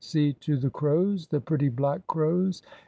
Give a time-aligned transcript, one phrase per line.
[0.03, 2.63] "See to the crows, the pretty black crows!